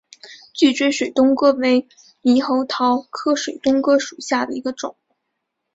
[0.55, 1.87] 聚锥水东哥为
[2.23, 4.95] 猕猴桃科水东哥属下的一个种。